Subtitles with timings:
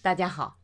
[0.00, 0.56] 大家好。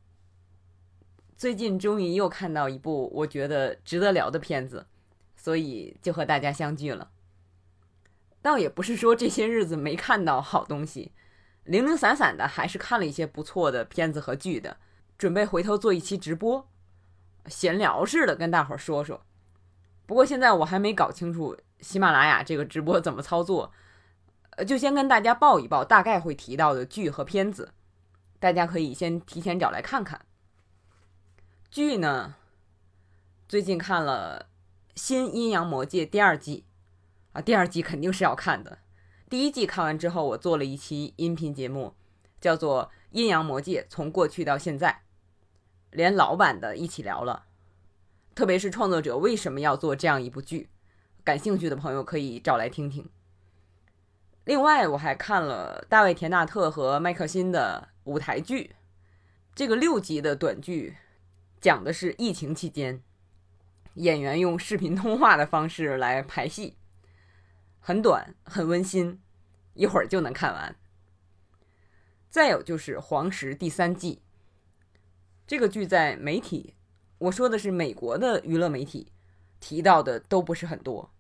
[1.37, 4.87] 最近终于又看到一部我觉得值得聊的片子，
[5.35, 7.11] 所以就和大家相聚了。
[8.41, 11.13] 倒也不是说这些日子没看到好东西，
[11.65, 14.77] 零零散散的还是看了一些不错的片子和剧的。
[15.19, 16.69] 准备回头做一期直播，
[17.47, 19.25] 闲聊似的跟大伙儿说说。
[20.07, 23.73] 不过现在我还没搞清楚喜马拉雅这个直播怎么操作，
[24.51, 27.73] 呃，就先跟大家报一报大概会提到的剧和片子，
[28.45, 30.21] 大家可以先提前找来看看。
[31.71, 32.35] 剧呢，
[33.49, 34.49] 最近看了
[34.95, 36.67] 《新阴阳魔界》第二季，
[37.33, 38.81] 啊，第二季肯定是要看的。
[39.31, 41.95] 第一季看完之后，我做了一期音频节目，
[42.39, 44.91] 叫做《阴阳魔界：从过去到现在》，
[45.91, 47.47] 连老版的一起聊了。
[48.35, 50.69] 特别是创作者为什么要做这样一部剧，
[51.25, 53.09] 感兴趣的朋友可以找来听听。
[54.45, 58.77] 另外，我还看了大卫·田纳特和麦克辛的舞台剧，
[59.55, 60.97] 这个六集的短剧。
[61.61, 63.03] 讲的是疫情期间，
[63.95, 66.77] 演员用视频通话的方式来排戏，
[67.81, 69.19] 很短，很温馨，
[69.73, 70.77] 一会儿就能看完。
[72.29, 74.21] 再有就是《黄石》第三季，
[75.47, 76.75] 这个剧在媒体，
[77.17, 79.11] 我说的是美国的娱乐媒体
[79.59, 81.15] 提到的都不是很多，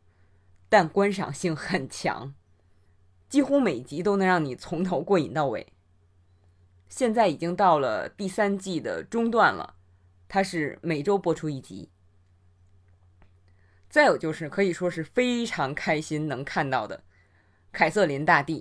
[0.68, 2.34] 但观赏性很强，
[3.30, 5.73] 几乎每集都能让你从头过瘾到尾。
[6.96, 9.74] 现在已经到了第三季的中段了。
[10.28, 11.88] 它是每周播出一集，
[13.90, 16.98] 再有就是可以说是非常开心能看到的
[17.72, 18.60] 《凯瑟琳大帝》。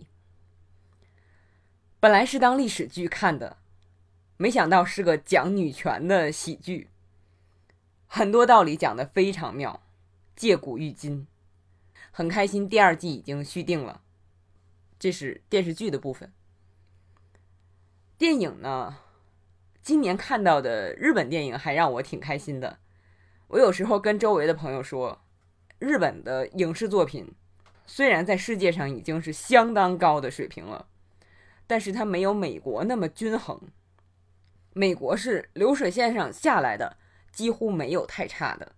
[2.00, 3.58] 本来是当历史剧看的，
[4.38, 6.90] 没想到是个讲女权的喜剧，
[8.08, 9.84] 很多道理讲的非常妙，
[10.36, 11.28] 借古喻今，
[12.10, 12.68] 很开心。
[12.68, 14.02] 第二季已经续订了，
[14.98, 16.34] 这是电视剧的部分。
[18.18, 18.98] 电影呢？
[19.82, 22.78] 今年看到的日本电影还让我挺开心的。
[23.48, 25.26] 我有时候跟周围的朋友说，
[25.80, 27.34] 日本的影视作品
[27.86, 30.88] 虽然在世界上已经是相当高的水平了，
[31.66, 33.60] 但是它没有美国那么均衡。
[34.74, 36.98] 美国是流水线上下来的，
[37.32, 38.74] 几乎没有太差的。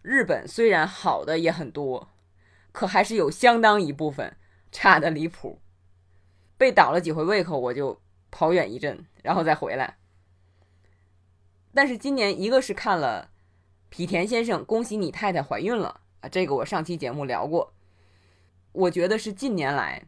[0.00, 2.14] 日本虽然好的也很多，
[2.70, 4.36] 可还是有相当一部分
[4.70, 5.60] 差的离谱。
[6.56, 8.00] 被倒了几回胃口，我就。
[8.28, 9.96] 跑远一阵，然后再回来。
[11.72, 13.30] 但是今年，一个是看了
[13.88, 16.28] 皮田先生，恭喜你太太怀孕了啊！
[16.28, 17.72] 这个我上期节目聊过。
[18.72, 20.02] 我觉得是近年来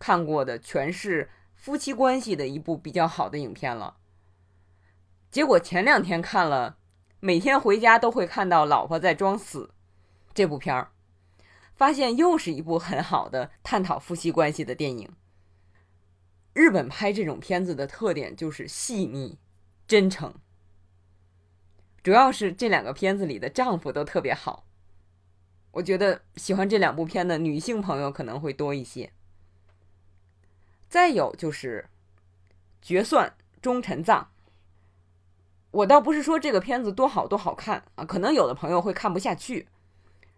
[0.00, 3.98] 看过的全是夫妻关系的一部比较好的影片了。
[5.30, 6.78] 结果前两天看了，
[7.20, 9.72] 每天回家都会看到老婆在装死
[10.34, 10.90] 这部片儿，
[11.74, 15.08] 发现又是一部很好的探讨夫妻关系的电影。
[16.54, 19.38] 日本拍这种片子的特点就是细腻、
[19.86, 20.34] 真诚，
[22.02, 24.66] 主要是这两个片子里的丈夫都特别好。
[25.70, 29.10] 我觉得喜欢这两部片的女性朋友可能会多一些。
[30.90, 31.88] 再有就是
[32.86, 34.24] 《决算忠臣藏》，
[35.70, 39.68] 我倒不是说这个片子多好多好看啊，可能有的朋友会看不下去，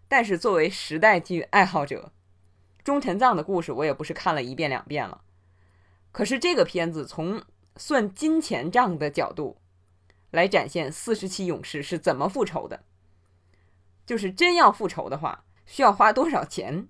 [0.06, 2.12] 但是作为时代剧爱好者，
[2.84, 5.22] 《忠臣藏》的故事我也不是看了一遍两遍了。
[6.14, 7.42] 可是这个片子从
[7.76, 9.56] 算金钱账的角度
[10.30, 12.84] 来展现四十七勇士是怎么复仇的，
[14.06, 16.86] 就是真要复仇的话，需要花多少钱？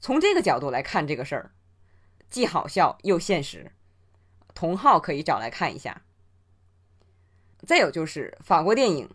[0.00, 1.52] 从这个角度来看这个事儿，
[2.30, 3.72] 既好笑又现实。
[4.54, 6.00] 同号可以找来看一下。
[7.66, 9.10] 再有就是法国电影，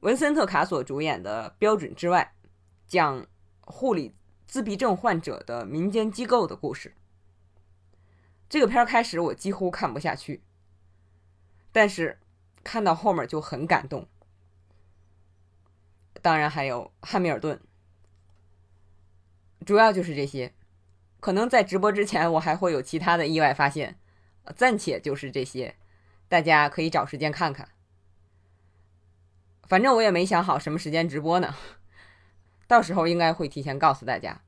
[0.00, 2.32] 文森特·卡索主演的《标准之外》，
[2.88, 3.26] 讲
[3.60, 4.14] 护理
[4.46, 6.94] 自闭症患者的民间机构的故事。
[8.48, 10.42] 这个片儿开始我几乎看不下去，
[11.72, 12.18] 但是
[12.62, 14.08] 看到后面就很感动。
[16.22, 17.60] 当然还有《汉密尔顿》，
[19.64, 20.52] 主要就是这些。
[21.18, 23.98] 可能在直播之前我还会有其他的意外发现，
[24.54, 25.76] 暂且就是这些，
[26.28, 27.70] 大家可以找时间看看。
[29.64, 31.56] 反正我也没想好什么时间直播呢，
[32.68, 34.42] 到时候应该会提前告诉大家。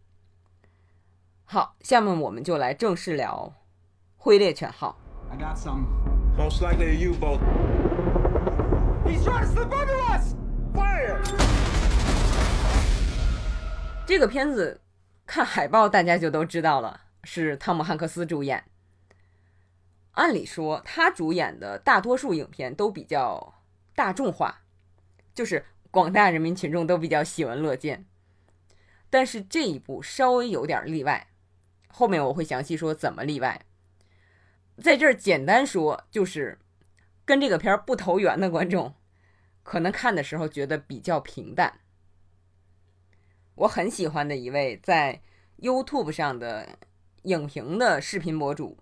[1.45, 3.55] 好，下面我们就来正式聊。
[4.21, 4.99] 灰猎犬号。
[14.05, 14.81] 这个片子
[15.25, 18.65] 看海报大家就都知道了，是汤姆汉克斯主演。
[20.13, 23.55] 按理说他主演的大多数影片都比较
[23.95, 24.63] 大众化，
[25.33, 28.05] 就是广大人民群众都比较喜闻乐见。
[29.09, 31.29] 但是这一部稍微有点例外，
[31.87, 33.63] 后面我会详细说怎么例外。
[34.81, 36.59] 在这儿简单说，就是
[37.25, 38.95] 跟这个片儿不投缘的观众，
[39.63, 41.81] 可能看的时候觉得比较平淡。
[43.57, 45.21] 我很喜欢的一位在
[45.59, 46.79] YouTube 上的
[47.23, 48.79] 影评的视频博主，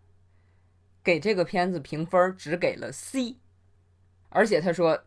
[1.02, 3.38] 给这个片子评分只给了 C，
[4.28, 5.04] 而且他说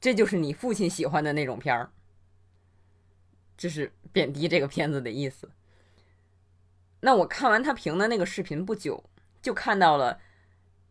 [0.00, 1.92] 这就是你父亲喜欢的那种片儿，
[3.56, 5.50] 这是贬低这个片子的意思。
[7.00, 9.04] 那我看完他评的那个视频不久，
[9.40, 10.20] 就看到了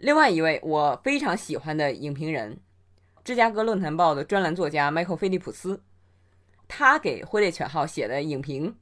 [0.01, 2.59] 另外一位我非常喜欢的影评人，
[3.23, 5.83] 芝加哥论坛报的专栏作家迈克·菲利普斯。
[6.67, 8.75] 他给《挥猎犬号》写的影评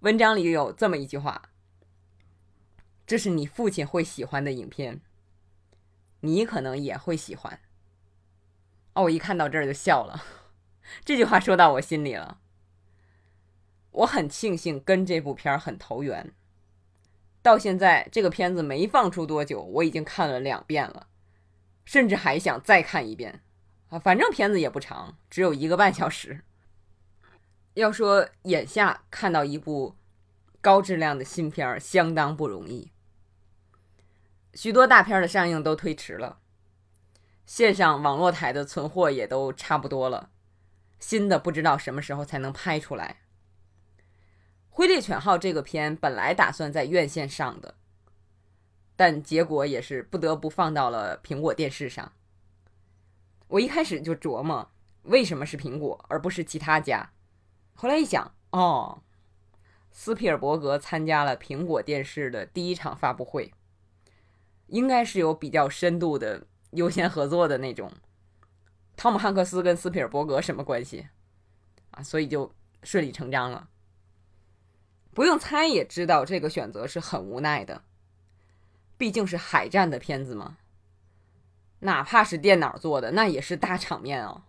[0.00, 1.40] 文章里有这么一句话
[3.06, 5.00] ：“这是你父亲会喜欢的影片，
[6.20, 7.58] 你可能也会喜欢。”
[8.92, 10.22] 哦，我一看到这儿就笑了，
[11.02, 12.40] 这句话说到我心里了。
[13.90, 16.30] 我很庆幸跟这部片很投缘，
[17.46, 21.06] 到现在这个片子没放出多久，我已经看了两遍了，
[21.84, 23.40] 甚至还想再看一遍
[23.88, 24.00] 啊！
[24.00, 26.42] 反正片子也不长，只有一个半小时。
[27.74, 29.94] 要说眼下看到一部
[30.60, 32.90] 高质量的新片儿相当不容易，
[34.54, 36.40] 许多大片的上映都推迟了，
[37.44, 40.30] 线上网络台的存货也都差不多了，
[40.98, 43.18] 新的不知道什么时候才能拍出来。
[44.76, 47.76] 《灰猎犬号》这个片本来打算在院线上的，
[48.94, 52.12] 但结果也是不得不放到了苹果电视上。
[53.48, 54.70] 我一开始就琢磨，
[55.04, 57.10] 为什么是苹果而不是其他家？
[57.72, 59.00] 后来一想，哦，
[59.90, 63.54] 斯皮尔伯格参加了苹果电视的第一场发布会，
[64.66, 67.90] 应该是有比较深度的优先合作的那种。
[68.94, 71.08] 汤姆汉克斯跟斯皮尔伯格什么关系
[71.92, 72.02] 啊？
[72.02, 72.52] 所以就
[72.82, 73.70] 顺理成章了。
[75.16, 77.82] 不用猜也知道这个选择是很无奈的，
[78.98, 80.58] 毕竟是海战的片子嘛，
[81.78, 84.42] 哪怕是电脑做的，那也是大场面哦。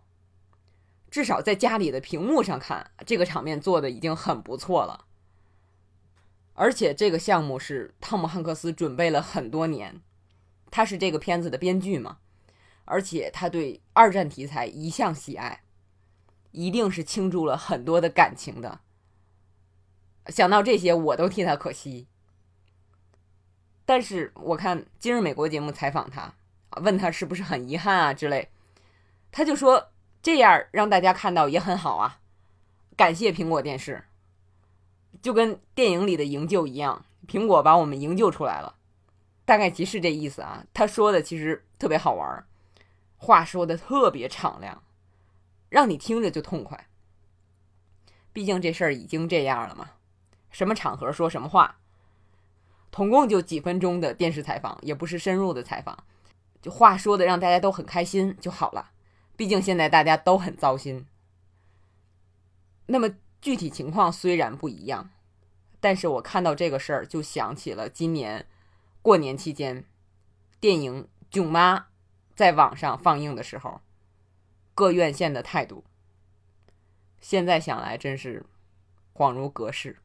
[1.09, 5.05] 至少在家里的屏幕上看，这个场面做的已经很不错了。
[6.53, 10.01] 而且这个项目是汤姆汉克斯准备了很多年，
[10.69, 12.17] 他是这个片子的编剧嘛，
[12.83, 15.63] 而且他对二战题材一向喜爱，
[16.51, 18.81] 一定是倾注了很多的感情的。
[20.29, 22.07] 想到这些，我都替他可惜。
[23.85, 26.33] 但是我看今日美国节目采访他，
[26.81, 28.49] 问他是不是很遗憾啊之类，
[29.31, 29.89] 他就说。
[30.19, 32.19] 这样让大家看到也很好啊，
[32.97, 34.03] 感谢苹果电视，
[35.21, 38.75] 就跟电影里的营救一样，苹果把我们营救出来了，
[39.45, 40.65] 大概其实这意思啊。
[40.73, 42.45] 他说的其实特别好玩，
[43.15, 44.83] 话说的特别敞亮，
[45.69, 46.89] 让你听着就痛快。
[48.33, 49.91] 毕竟这事儿已经这样了嘛，
[50.57, 51.77] 什么场合说什么话，
[52.89, 56.03] 统共就几分钟的电视采访，也不是深入的采访，
[56.63, 58.89] 就话说的让大家都很开心就好了。
[59.35, 61.05] 毕竟现在大家都很糟心。
[62.87, 63.07] 那么
[63.39, 65.11] 具体情况虽然不一样，
[65.79, 68.47] 但是我看到这个事儿就想起了今年
[69.03, 69.85] 过年期间
[70.59, 71.77] 电影《囧妈》
[72.33, 73.81] 在网上放映的时候，
[74.73, 75.83] 各院线的态度。
[77.21, 78.43] 现在想来真是
[79.13, 79.97] 恍如隔世。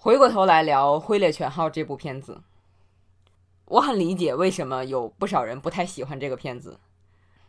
[0.00, 2.40] 回过头来聊《挥猎犬号》这部片子，
[3.64, 6.78] 我很理解为什么有不少人不太喜欢这个片子。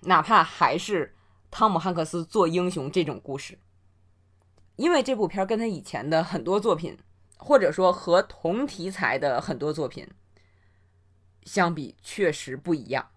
[0.02, 1.16] 哪怕还是
[1.52, 3.60] 汤姆汉克斯做英雄这种故事，
[4.78, 6.98] 因为这部片跟他以前的很多作品，
[7.38, 10.10] 或者说和同题材的很多作品
[11.44, 13.12] 相比，确实不一样。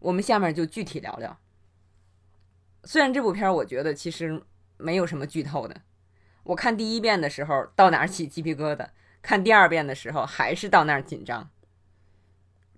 [0.00, 1.38] 我们下面就具体聊聊。
[2.82, 4.42] 虽然这部片儿我觉得其实
[4.78, 5.82] 没有什么剧透的，
[6.48, 8.88] 我看第一遍的时候到哪儿起鸡皮疙瘩，
[9.20, 11.50] 看第二遍的时候还是到那儿紧张，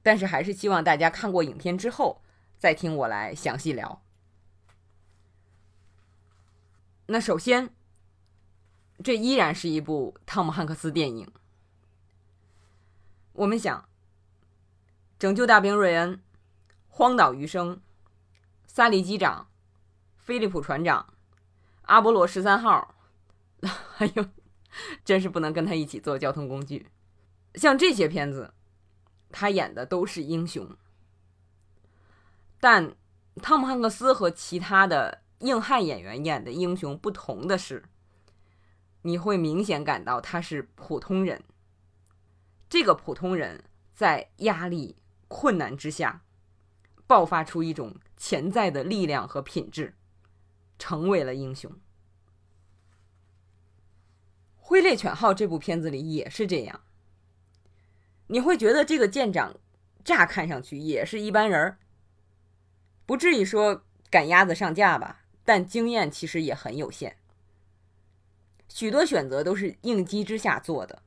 [0.03, 2.23] 但是还是希望大家看过影片之后。
[2.59, 4.03] 再听我来详细聊。
[7.07, 7.71] 那首先，
[9.03, 11.33] 这依然是一部汤姆汉克斯电影。
[13.33, 13.89] 我们想，
[15.19, 16.21] 拯救大兵瑞恩、
[16.89, 17.81] 荒岛余生、
[18.67, 19.49] 萨利机长、
[20.19, 21.15] 菲利普船长、
[21.83, 22.95] 阿波罗十三号，
[23.99, 24.25] 哎呦，
[25.05, 26.87] 真是不能跟他一起做交通工具。
[27.55, 28.55] 像这些片子，
[29.31, 30.77] 他演的都是英雄。
[32.59, 32.95] 但
[33.37, 37.85] 汤姆汉克斯和其他的硬汉演员演的英雄不同的是，
[39.03, 41.43] 你会明显感到他是普通人。
[42.69, 46.23] 这个普通人在压力、困难之下，
[47.07, 49.95] 爆发出一种潜在的力量和品质，
[50.79, 51.71] 成为了英雄。
[54.71, 56.83] 《灰猎犬号》这部片子里也是这样。
[58.29, 59.59] 你会觉得这个舰长
[60.05, 61.79] 乍看上去也是一般人儿，
[63.05, 67.17] 不至于说赶鸭子上架吧，但经验其实也很有限，
[68.69, 71.03] 许多选择都是应激之下做的。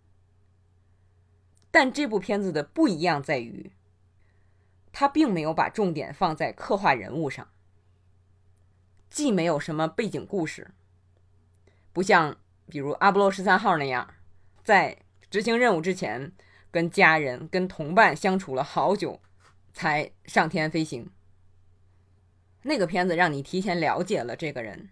[1.72, 3.72] 但这部片子的不一样在于，
[4.92, 7.48] 他并没有把重点放在刻画人物上，
[9.10, 10.72] 既没有什么背景故事，
[11.94, 12.36] 不像
[12.68, 14.14] 比如阿波罗十三号那样，
[14.64, 14.98] 在
[15.30, 16.32] 执行任务之前
[16.72, 19.22] 跟家人、跟同伴相处了好久，
[19.74, 21.12] 才上天飞行。
[22.64, 24.90] 那个片子让你提前了解了这个人，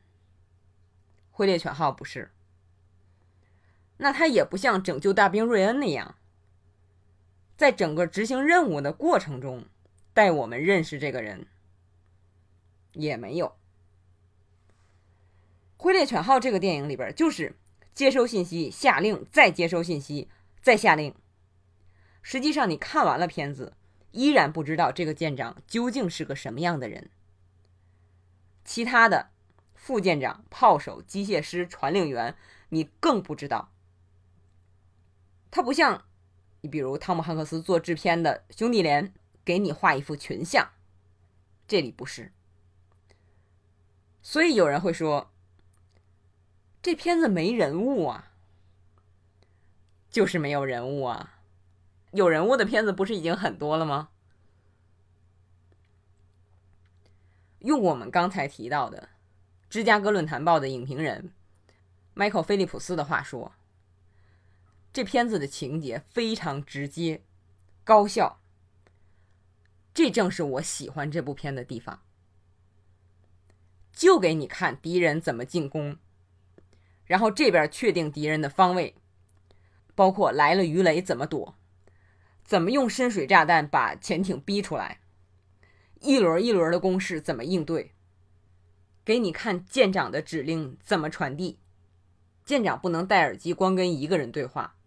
[1.29, 2.31] 灰猎犬号不是，
[3.97, 6.15] 那他也不像拯救大兵瑞恩那样。
[7.55, 9.65] 在整个执行任务的过程中，
[10.13, 11.45] 带我们认识这个人
[12.93, 13.47] 也没有。
[15.77, 17.55] 《灰猎犬号》这个电影里边，就是
[17.93, 20.29] 接收信息、下令，再接收信息、
[20.61, 21.13] 再下令。
[22.21, 23.75] 实际上，你看完了片子，
[24.11, 27.09] 依然不知道这个舰长究竟是个什么样的人。
[28.63, 29.31] 其他的
[29.75, 32.35] 副舰长、炮手、机械师、传令员，
[32.69, 33.71] 你更不知道。
[35.49, 36.05] 他不像。
[36.63, 39.07] 你比如汤姆汉克斯做制片的《兄弟连》，
[39.43, 40.69] 给你画一幅群像，
[41.67, 42.31] 这里不是。
[44.21, 45.33] 所以有人会说，
[46.81, 48.31] 这片子没人物啊，
[50.09, 51.39] 就是没有人物啊。
[52.11, 54.09] 有人物的片子不是已经很多了吗？
[57.59, 59.09] 用我们刚才提到的
[59.69, 61.31] 《芝加哥论坛报》的影评人
[62.15, 63.53] 迈克·菲利普斯的话说。
[64.93, 67.21] 这片子的情节非常直接、
[67.85, 68.41] 高效，
[69.93, 72.01] 这正是我喜欢这部片的地方。
[73.93, 75.97] 就给你看敌人怎么进攻，
[77.11, 78.95] 然后这边确定敌人的方位，
[79.95, 81.57] 包括来了鱼雷怎么躲，
[82.45, 85.01] 怎么用深水炸弹把潜艇逼出来，
[85.99, 87.91] 一轮一轮的攻势怎么应对，
[89.03, 91.59] 给你看舰长的指令怎么传递，
[92.45, 94.77] 舰长不能戴耳机光跟一个人对话。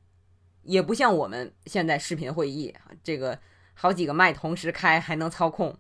[0.62, 3.38] 也不像我们现在视频会议，这个
[3.75, 5.78] 好几个麦同时开还能操控。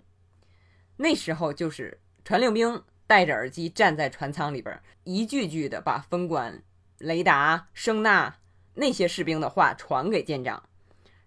[0.98, 6.62] 那时候就是传令兵戴着耳机站在船舱里边，一句句的把分管
[6.98, 8.34] 雷达、声呐
[8.74, 10.62] 那些士兵的话传给舰长，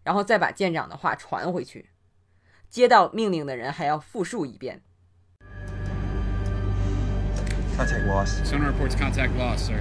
[0.03, 1.89] 然后再把舰长的话传回去。
[2.69, 4.81] 接到命令的人还要复述一遍。
[7.77, 8.43] Contact lost.
[8.43, 9.79] Sonar reports contact lost, sir.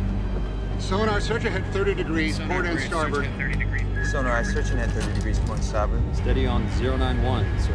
[0.78, 3.24] Sonar, search ahead 30 degrees, port and reports starboard.
[3.24, 4.12] search at 30 degrees.
[4.12, 6.02] Sonar, searching at 30 degrees point starboard.
[6.14, 7.72] Steady on 091, sir.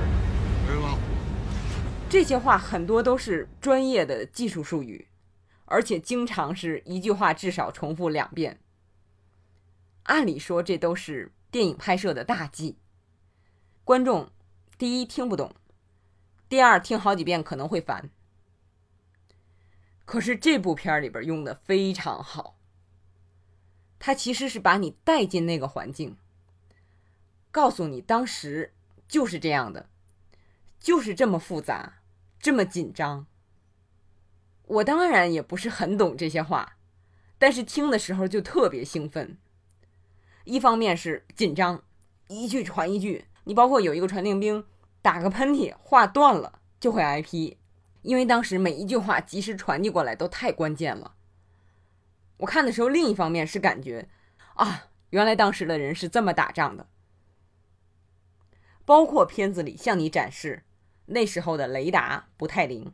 [0.67, 0.99] Very well.
[2.11, 5.07] 这些话很多都是专业的技术术语，
[5.63, 8.59] 而且经常是一句话至少重复两遍。
[10.03, 12.77] 按理说这都是电影拍摄的大忌，
[13.85, 14.29] 观众
[14.77, 15.55] 第一听不懂，
[16.49, 18.09] 第二听好几遍可能会烦。
[20.03, 22.57] 可是这部片里边用的非常好。
[23.99, 26.17] 他其实是把你带进那个环境，
[27.51, 28.73] 告诉你当时
[29.07, 29.87] 就是这样的，
[30.77, 32.00] 就是这么复杂，
[32.41, 33.27] 这么紧张。
[34.63, 36.77] 我当然也不是很懂这些话，
[37.37, 39.37] 但是听的时候就特别兴奋。
[40.45, 41.83] 一方面是紧张，
[42.27, 44.65] 一句传一句，你包括有一个传令兵
[45.01, 47.57] 打个喷嚏，话断了就会挨批，
[48.01, 51.15] 因为当时每一句话及时传递过来都太关键了。
[52.37, 54.09] 我看的时候，另一方面是感觉，
[54.55, 56.87] 啊，原来当时的人是这么打仗的。
[58.83, 60.63] 包括片子里向你展示，
[61.05, 62.93] 那时候的雷达不太灵，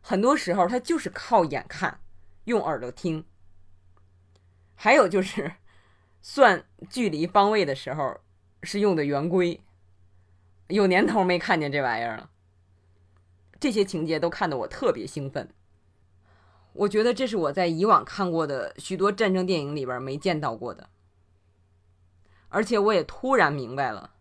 [0.00, 2.00] 很多时候他就是靠眼看，
[2.44, 3.24] 用耳朵听。
[4.74, 5.54] 还有就是
[6.22, 8.20] 算距离方位的时候
[8.62, 9.60] 是用的圆规，
[10.68, 12.30] 有年头没看见这玩意儿了。
[13.60, 15.52] 这些情节都看得我特别兴奋。
[16.74, 20.88] 我觉得这是我在以往看过的许多战争电影里边没见到过的，
[22.48, 24.14] 而且我也突然明白了，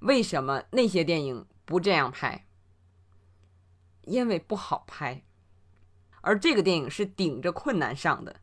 [0.00, 2.48] 为什么那些电影不这样拍，
[4.02, 5.22] 因为不好拍，
[6.20, 8.40] 而这个电影是顶着困难上的。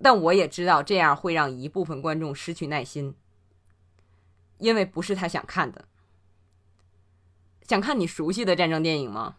[0.00, 3.14] 但我也知道这样会让一部分观众失去耐心，
[4.56, 5.86] 因为不是他想看的。
[7.60, 9.36] 想看你熟悉的战争电影吗？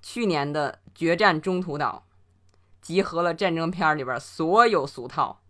[0.00, 2.06] 去年的《决战中途岛》
[2.86, 5.42] 集合了战争片里边所有俗套，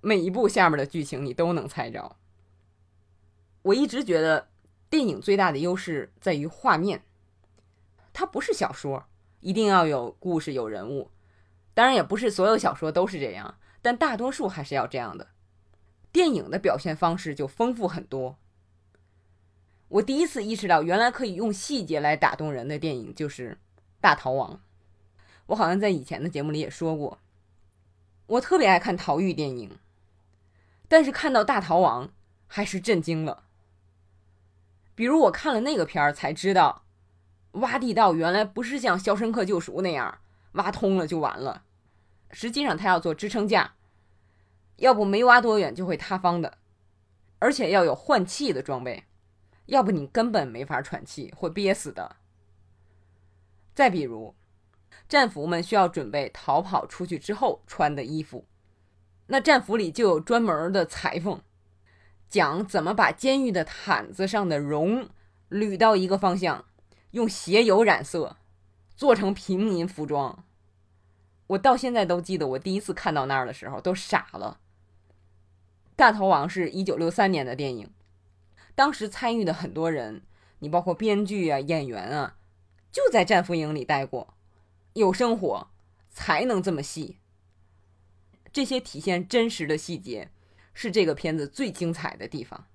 [0.00, 2.14] 每一部下面的剧情你都能猜着。
[3.62, 4.48] 我一直觉得
[4.90, 7.02] 电影最大的优势在于画面，
[8.12, 9.06] 它不是小说，
[9.40, 11.10] 一定要有故事有人物，
[11.74, 15.28] 当然也不是所有小说都是这样，但大多数还是要这样的。
[16.10, 18.38] 电影的表现方式就丰富很多。
[19.88, 23.52] 我第一次意识到，原来可以用细节来打动人的电影就是
[24.00, 24.54] 《大逃亡》。
[25.46, 27.18] 我好像在以前的节目里也说过，
[28.26, 29.78] 我特别爱看逃狱电影，
[30.88, 32.08] 但是看到《大逃亡》
[32.46, 33.44] 还是震惊了。
[34.98, 36.82] 比如我看了那个片儿，才知道
[37.52, 40.18] 挖地道原来不是像《肖申克救赎》那样
[40.54, 41.62] 挖通了就完了，
[42.32, 43.74] 实际上它要做支撑架，
[44.78, 46.58] 要不没挖多远就会塌方的，
[47.38, 49.04] 而且要有换气的装备。
[49.66, 52.16] 要不你根本没法喘气，会憋死的。
[53.72, 54.34] 再比如，
[55.08, 58.48] 战俘们需要准备逃跑出去之后穿的衣服，
[59.28, 61.40] 那战俘里就有专门的裁缝，
[62.28, 65.08] 讲怎么把监狱的毯子上的绒
[65.50, 66.66] 捋到一个方向，
[67.12, 68.36] 用鞋油染色，
[68.94, 70.44] 做成平民服装。
[71.48, 74.60] 我到现在都记得，我第一次看到那儿的时候都傻了。
[75.96, 77.90] 《大逃亡》是一九六三年的电影。
[78.74, 80.22] 当时参与的很多人，
[80.58, 82.36] 你包括编剧啊、演员啊，
[82.92, 84.34] 就在战俘营里待过，
[84.92, 85.68] 有生活
[86.10, 87.16] 才能这么细。
[88.52, 90.30] 这些体现真实的细节，
[90.80, 92.66] 是这个片子最精彩的地方。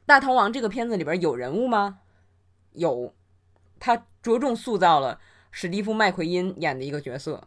[0.04, 2.00] 《大逃亡》这个片子里边有人物吗？
[2.72, 3.14] 有，
[3.78, 5.20] 他着重塑造了
[5.52, 7.46] 史蒂夫·麦奎因演的一个角色。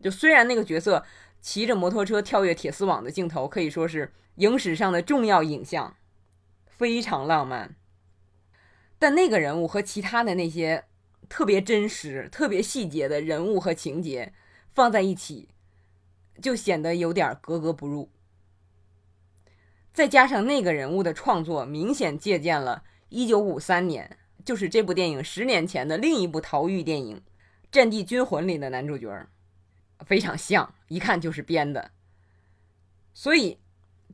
[0.00, 1.04] 就虽然那个角色
[1.40, 5.96] 骑着摩托车跳跃铁丝网的镜头，可以说是影史上的重要影像。
[6.66, 7.74] 非常浪漫，
[9.00, 10.84] 但那个人物和其他的那些
[11.28, 14.32] 特别真实、特别细节的人物和情节
[14.72, 15.48] 放在一起，
[16.40, 18.08] 就显得有点格格不入。
[19.92, 27.16] 再加上那个人物的创作明显借鉴了1953年，就是这部电影十年前的另一部逃狱电影
[27.70, 29.26] 《战地军魂》里的男主角，
[30.06, 31.90] 非常像，一看就是编的。
[33.14, 33.58] 所以，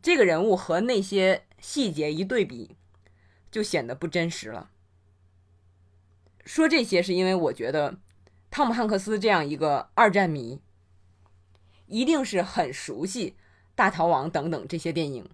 [0.02, 1.44] 这个人物和那些。
[1.60, 2.76] 细节一对比，
[3.50, 4.70] 就显得不真实了。
[6.44, 7.98] 说这些是因为我觉得，
[8.48, 10.60] 汤姆汉克斯这样一个二战迷，
[11.88, 13.30] 一定是很熟悉
[13.74, 15.28] 《大逃亡》等等这些电影，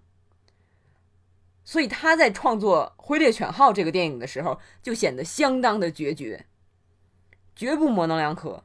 [1.65, 6.45] 所以他在创作《灰猎犬号》这个电影的时候，就显得相当的决绝，
[7.55, 8.63] 绝不模棱两可，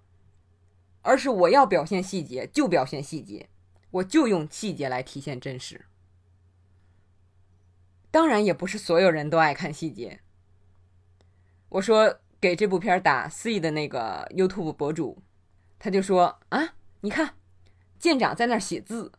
[1.01, 3.49] 而是我要表现细节就表现细节，
[3.91, 5.87] 我就用细节来体现真实。
[8.11, 10.21] 当然也不是所有人都爱看细节。
[11.71, 15.23] 我说给这部片打 C 的那个 YouTube 博主，
[15.79, 17.37] 他就说啊，你看
[17.99, 19.13] 舰长在那儿写字，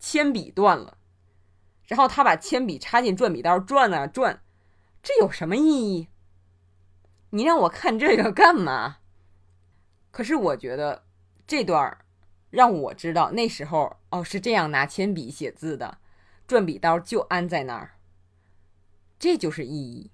[0.00, 0.98] 铅笔断了，
[1.86, 4.42] 然后他把铅笔插进转笔刀转啊转，
[5.02, 6.08] 这有什么意义？
[7.30, 8.98] 你让我看这个干嘛？
[10.10, 11.04] 可是我觉得
[11.46, 11.98] 这段
[12.50, 15.98] 让我知道那时候哦是这样拿铅笔写字的，
[16.46, 17.96] 转笔刀就安在那儿。
[19.18, 20.10] 这就是意义，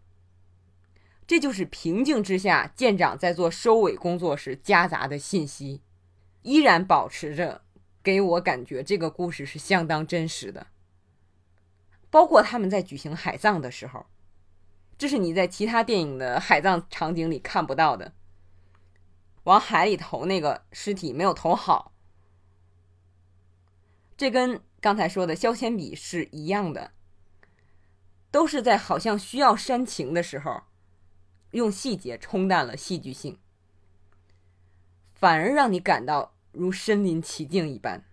[1.26, 5.82] 这就是平静之下舰长在做收尾工作时夹杂的信息，
[6.42, 7.62] 依然保持着
[8.02, 10.68] 给我感觉这个故事是相当真实的。
[12.10, 14.06] 包括他们在举行海葬的时候，
[14.98, 18.12] 这是你在其他电影的海葬场景里看不到的。
[19.44, 21.92] 往海里投那个尸体没有投好，
[24.16, 26.92] 这跟刚才说的削铅笔是一样的。
[28.32, 30.62] 都是在好像需要煽情的时候，
[31.50, 33.38] 用细节冲淡了戏剧性，
[35.14, 38.04] 反而让你感到如身临其境一般，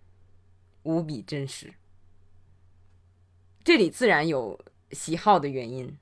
[0.82, 1.76] 无比真实。
[3.68, 5.98] 这里自然有喜好的原因，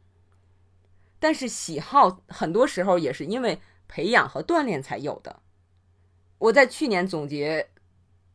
[1.18, 5.42] 但是喜好很多时候也是因为培养和锻炼才有的。
[6.38, 7.72] 我在去年总结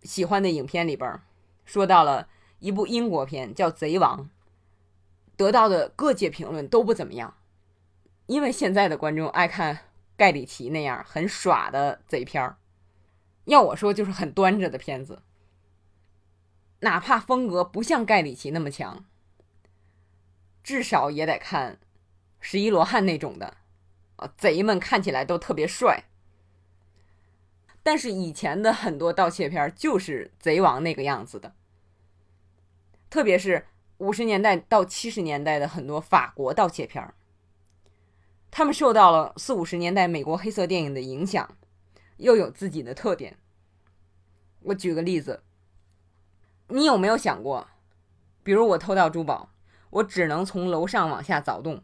[0.03, 1.21] 喜欢的影片里边，
[1.65, 4.25] 说到了一部英国片，叫《贼王》。
[5.37, 7.37] 得到的各界评论都不怎么样，
[8.27, 9.79] 因为现在的观众爱看
[10.17, 12.59] 盖里奇那样很耍的贼片儿。
[13.45, 15.23] 要我说，就是很端着的片子，
[16.81, 19.05] 哪怕风格不像盖里奇那么强，
[20.71, 21.81] 至少也得看
[22.39, 23.57] 十一罗汉那种的
[24.15, 26.05] 啊，贼们看起来都特别帅。
[27.83, 31.57] 但是以前的很多盗窃片就是贼王那个样子的，
[33.11, 33.67] 特别是。
[33.99, 37.13] 五十年代到七十年代的很多法国盗窃片，
[38.51, 41.55] 他们受到了四五十年代美国黑色电影的影响，
[42.17, 43.37] 又有自己的特点。
[44.61, 45.43] 我举个例子，
[46.69, 47.69] 你有没有想过，
[48.43, 49.53] 比如我偷盗珠宝，
[49.91, 51.83] 我只能从楼上往下凿洞，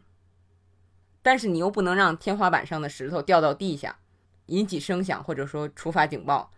[1.21, 3.99] 但是你又不能让天花板上的石头掉到地下，
[4.47, 6.51] 引起声响或者说触发警报，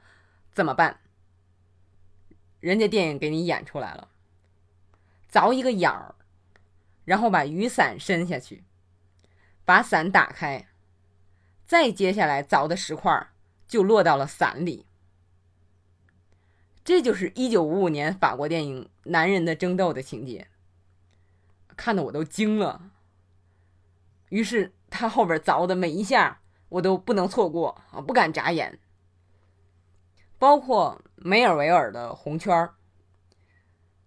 [0.54, 1.00] 怎么办？
[2.60, 4.10] 人家电影给你演出来了。
[5.32, 6.16] 凿一个眼儿，
[7.06, 8.64] 然后把雨伞伸下去，
[9.66, 10.68] 把伞打开，
[11.66, 13.30] 再接下来凿的石块
[13.68, 14.86] 就落到了伞里。
[16.84, 20.48] 这就是一九五五年法国电影《男人的争斗》的情节，
[21.80, 22.92] 看得我都惊了。
[24.28, 28.78] 于是他后边凿的每一下我都不能错过啊，不敢眨眼。
[30.38, 32.70] 包括梅尔维尔的红圈，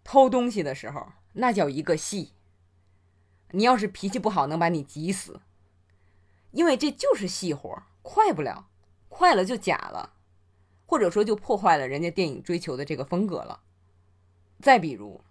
[0.04, 2.35] 偷东西的时候那叫一个细。
[3.52, 5.40] 你要是脾气不好，能把你急死，
[6.50, 8.68] 因为这就是细活，快不了，
[9.08, 10.12] 快了就假了，
[10.85, 13.61] 或者说就破坏了人家电影追求的这个风格了。
[14.61, 15.22] 再比如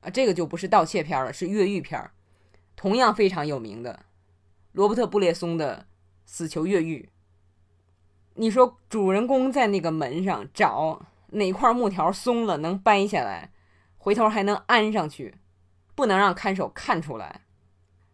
[0.00, 2.12] 啊，这个就不是盗窃片了，是越狱片儿，
[2.76, 4.06] 同样非常有名的
[4.72, 5.80] 罗伯特·布列松的
[6.24, 7.08] 《死囚越狱》。
[8.34, 13.52] 你说主人公在那个门上找哪块木条松了能掰下来，
[13.96, 15.34] 回头还能安上去，
[15.96, 17.42] 不能让看守看出来。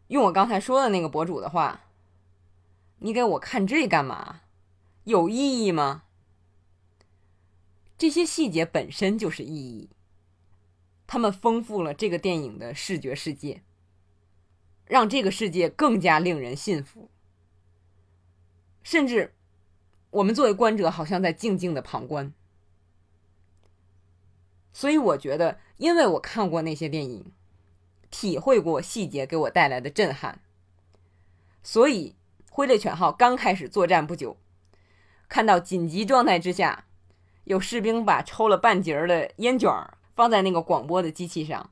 [0.09, 1.83] 用我刚才说的那个博主的话，
[3.01, 4.41] 你给我看这干嘛？
[5.05, 6.05] 有意义吗？
[7.99, 9.91] 这些细节本身就是意义，
[11.07, 13.63] 他们丰富了这个电影的视觉世界，
[14.87, 17.11] 让这个世界更加令人信服，
[18.83, 19.35] 甚至。
[20.11, 22.33] 我们作为观者，好像在静静的旁观。
[24.73, 27.33] 所以我觉得，因为我看过那些电影，
[28.13, 30.41] 体会过细节给我带来的震撼，
[31.65, 32.15] 所以
[32.49, 34.37] 灰猎犬号刚开始作战不久，
[35.29, 36.87] 看到紧急状态之下，
[37.43, 41.71] 有士兵把抽了半截儿的烟卷儿放在那个广播的机器上，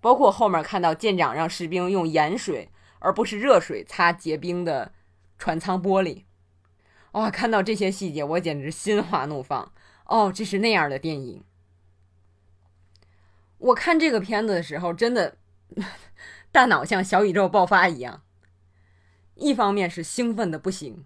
[0.00, 4.92] 包括后面看到舰长让士兵用盐水而不是热水擦结冰的
[5.38, 6.24] 船舱玻璃。
[7.12, 7.30] 哇！
[7.30, 9.72] 看到这些细节，我简直心花怒放。
[10.04, 11.42] 哦，这是那样的电影。
[13.56, 15.36] 我看这个片子的时候，真的
[16.52, 18.22] 大脑像小宇宙爆发一样。
[19.34, 21.04] 一方面是兴奋的不行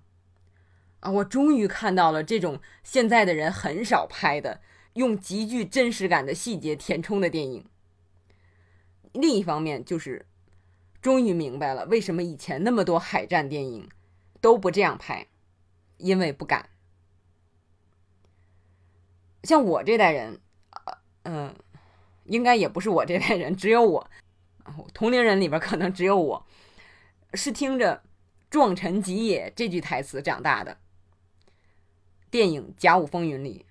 [1.01, 4.61] 啊，我终于看到了这种现在的人很少拍的，
[4.95, 7.67] 用极具真实感的细节填充的电影。
[9.13, 10.27] 另一方面就是
[11.01, 13.89] 终于明白了为什么以前那么多海战电影
[14.41, 15.27] 都不这样拍。
[15.99, 16.69] 因为不敢，
[19.45, 20.41] 像我这代人，
[21.23, 21.55] 嗯，
[22.25, 24.11] 应该也不是我这代人，只有我，
[24.93, 26.47] 同龄人里边可能只有我，
[27.35, 28.03] 是听着
[28.51, 30.79] “壮臣吉也”这句台词长大的。
[32.33, 33.65] 电影《甲午风云》里，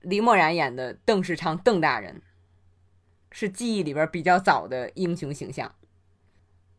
[0.00, 2.22] 李默然演的邓世昌邓大人，
[3.30, 5.74] 是记忆里边比较早的英雄形象。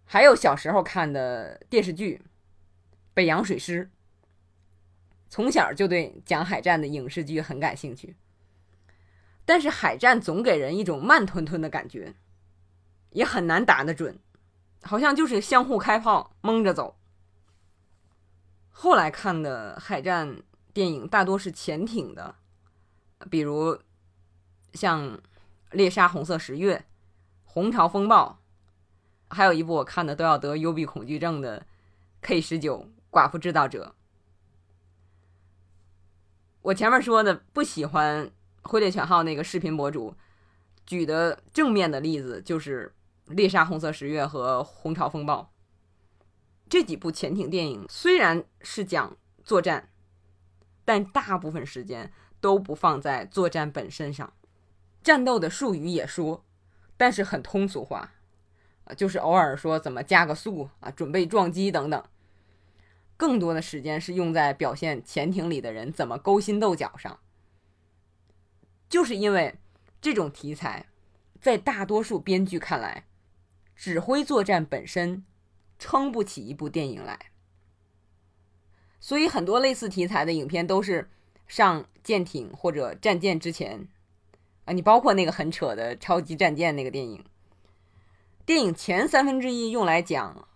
[0.06, 2.22] 还有小时候看的电视剧
[3.14, 3.86] 《北洋水师》。
[5.32, 8.16] 从小就对讲海战的影视剧很感兴趣，
[9.46, 12.16] 但是海战总给人一种慢吞吞的感觉，
[13.12, 14.18] 也很难打得准，
[14.82, 16.98] 好像就是相互开炮蒙着走。
[18.70, 20.42] 后来看的海战
[20.74, 22.38] 电影大多是潜艇的，
[23.30, 23.78] 比如
[24.74, 25.18] 像
[25.72, 26.78] 《猎杀红色十月》
[27.44, 28.40] 《红潮风暴》，
[29.36, 31.60] 还有一部我看的都要得幽闭恐惧症的
[32.22, 33.94] 《K 十九寡妇制造者》。
[36.62, 38.32] 我前面说的不喜欢
[38.64, 40.16] 灰猎犬号那个视频博主
[40.86, 42.94] 举的正面的例子，就是
[43.34, 45.42] 《猎杀红色十月》和《红潮风暴》
[46.70, 49.90] 这几部潜艇电影，虽然是讲作战，
[50.86, 54.34] 但大部分时间都不放在作战本身上，
[55.04, 56.46] 战斗的术语也说，
[56.98, 58.14] 但是很通俗化，
[58.86, 62.04] 啊，就是偶尔说怎么加个速啊，准备撞击等等。
[63.18, 67.20] 更多的时间是用在表现潜艇里的人怎么勾心斗角上，
[68.88, 69.60] 就是因为
[70.00, 70.86] 这种题材，
[71.42, 73.06] 在大多数编剧看来，
[73.76, 75.26] 指挥作战本身
[75.78, 77.32] 撑不起一部电影来，
[79.02, 81.10] 所以很多类似题材的影片都是
[81.50, 83.90] 上舰艇或者战舰之前，
[84.64, 87.26] 啊，你包括那个很扯的超级战舰那个电影，
[88.46, 90.48] 电影前三分之一用来讲。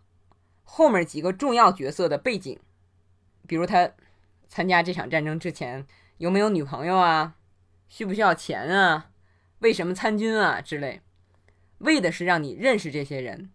[0.63, 2.58] 后面几个重要角色的背景，
[3.45, 3.91] 比如他
[4.47, 5.86] 参加这场战争之前
[6.17, 7.36] 有没有女朋友啊，
[7.89, 9.12] 需不需要钱啊，
[9.60, 11.01] 为什么参军啊之类，
[11.79, 13.51] 为的是让你认识这些人。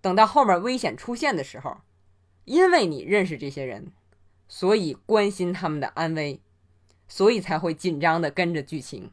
[0.00, 1.78] 等到后面危险出现的时候，
[2.44, 3.92] 因为你认识这些人，
[4.46, 6.40] 所以关心他们的安危，
[7.08, 9.10] 所以才会紧张的跟着剧情。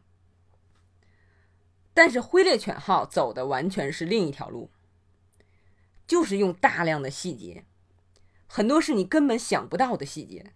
[1.93, 4.69] 但是灰猎犬号走的完全是另一条路。
[6.07, 7.65] 就是用大量的细节，
[8.45, 10.51] 很多是你根本想不到的细节。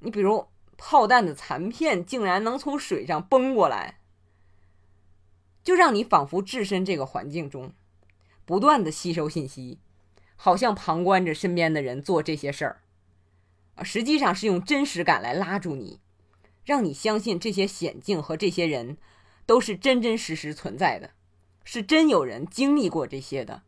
[0.00, 4.00] 你比如炮弹的残片竟然能从水上崩过来，
[5.62, 7.72] 就让你仿佛置身这个环境中，
[8.44, 9.78] 不断的吸收信息，
[10.34, 12.82] 好像旁观着身边的人做这些事儿，
[13.76, 16.00] 啊，实际上是用真实感来拉住你，
[16.64, 18.96] 让你相信这些险境和这些人
[19.46, 21.10] 都是真真实实存在的，
[21.64, 23.62] 是真有人经历过这些的。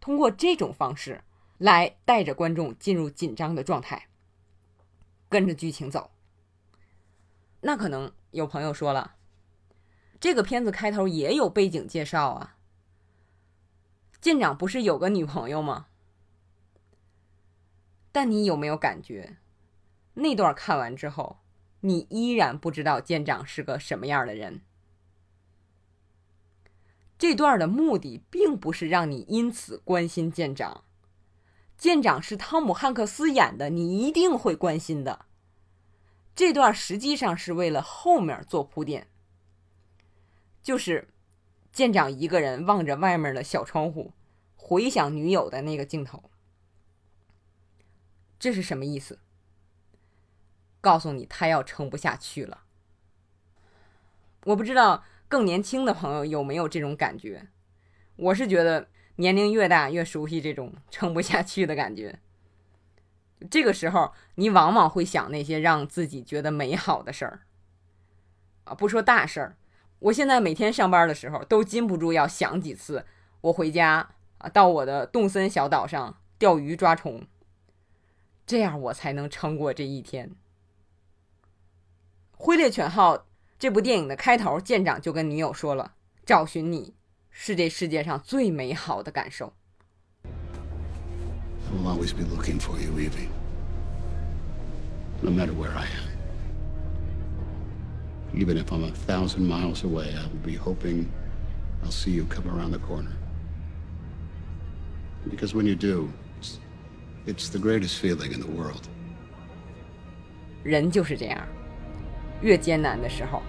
[0.00, 1.22] 通过这种方式
[1.58, 4.08] 来带着观众进入紧张的状态，
[5.28, 6.10] 跟着剧情走。
[7.60, 9.16] 那可能有朋友说了，
[10.20, 12.56] 这个片子开头也有背景介绍啊。
[14.20, 15.86] 舰长不是有个女朋友吗？
[18.10, 19.36] 但你有没有感觉，
[20.14, 21.38] 那段看完之后，
[21.80, 24.62] 你依然不知道舰长是个什么样的人？
[27.18, 30.84] 这段的目的并不是让你因此关心舰长，
[31.76, 35.26] 舰长是汤姆汉克斯演的，你一定会关心的。
[36.34, 39.08] 这段实际上是为了后面做铺垫，
[40.62, 41.08] 就是
[41.72, 44.12] 舰长一个人望着外面的小窗户，
[44.54, 46.30] 回想女友的那个镜头。
[48.38, 49.18] 这是什么意思？
[50.80, 52.64] 告诉你，他要撑不下去了。
[54.44, 57.48] 我不知道更年轻的朋友有没有这种感觉。
[58.16, 62.18] 我是觉得年龄越大越熟悉这种撑不下去的感觉。
[63.50, 67.40] 这个时候，你往往会想那些让自己觉得美好的事儿，
[68.64, 69.56] 啊，不说大事儿。
[70.00, 73.06] 我现在每天上班的时候，都禁不住要想几次，
[73.42, 77.26] 我回家啊，到我的动森小岛上钓鱼抓虫，
[78.44, 80.30] 这样我才能撑过这一天。
[82.40, 83.16] 《挥猎犬号》
[83.58, 86.94] 这部电影的开头，舰长就跟女友说了：“找寻你
[87.30, 89.52] 是这世界上最美好的感受。”
[90.24, 93.28] I will always be looking for you, Evie.
[95.20, 96.06] No matter where I am.
[98.32, 101.06] Even if I'm a thousand miles away, I will be hoping
[101.82, 103.16] I'll see you come around the corner.
[105.28, 106.60] Because when you do, it's,
[107.26, 108.82] it's the greatest feeling in the world.
[110.62, 111.46] 人就是这样，
[112.40, 113.42] 越艰难的时候，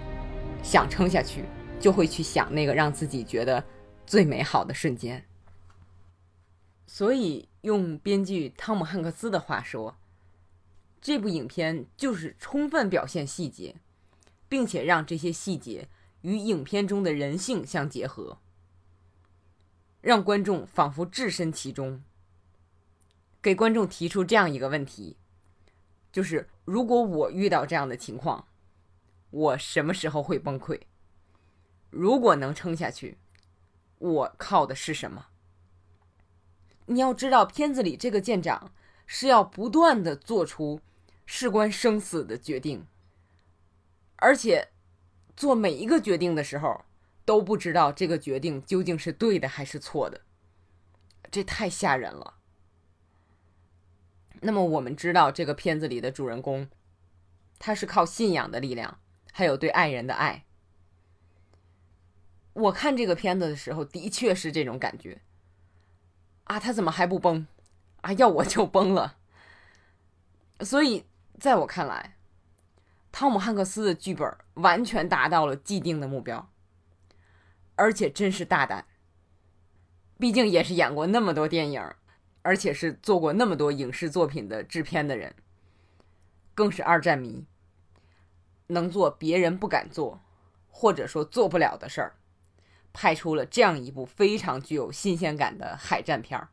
[0.62, 1.44] 想撑下去，
[1.78, 3.64] 就会去想那个让自己觉得
[4.06, 5.24] 最美好的瞬间。
[6.86, 9.96] 所以，用编剧汤姆汉克斯的话说，
[11.00, 13.76] 这部影片就是充分表现细节，
[14.48, 15.88] 并且让这些细节
[16.22, 18.38] 与影片中的人性相结合，
[20.00, 22.02] 让观众仿佛置身其中。
[23.40, 25.16] 给观众提出这样一个问题：
[26.12, 28.48] 就是如果我遇到这样的情况，
[29.30, 30.80] 我什么时候会崩溃？
[31.90, 33.18] 如果能撑下去，
[33.98, 35.26] 我靠的是什么？
[36.86, 38.72] 你要知道，片子里这个舰长
[39.06, 40.80] 是要不断的做出
[41.24, 42.86] 事关生死的决定，
[44.16, 44.70] 而且
[45.36, 46.84] 做每一个决定的时候
[47.24, 50.22] 都不知道这个决定究竟是对的还是错的，
[51.30, 52.34] 这太吓人了。
[54.40, 56.68] 那么我们知道，这个片子里的主人公，
[57.58, 58.98] 他是靠信仰的力量，
[59.32, 60.44] 还有对爱人的爱。
[62.52, 65.20] 我看这个片子的时候，的确是这种感觉。
[66.44, 67.46] 啊，他怎么还不崩？
[68.00, 69.16] 啊，要我就崩了。
[70.60, 71.06] 所以，
[71.38, 72.16] 在我看来，
[73.12, 76.50] 汤姆汉克斯的剧本完全达到了既定的目标，
[77.76, 78.84] 而且真是大胆。
[80.18, 81.94] 毕竟也是演过那么多电影，
[82.42, 85.34] 而且是做过那么多影视作品的制片的人，
[86.54, 87.46] 更是二战迷，
[88.70, 90.20] 能做别人不敢做，
[90.68, 92.16] 或者说做不了的事儿。
[92.92, 96.48] 拍出了这样一部非常具有新鲜感的海战片儿。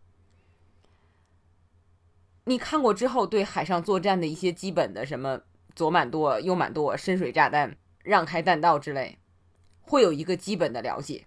[2.43, 5.41] 你看过之后，对海上作战的一些基本的什么
[5.75, 9.17] 左满舵、右满舵、深水炸弹、让开弹道之类，
[9.81, 11.25] 会有一个基本的了解。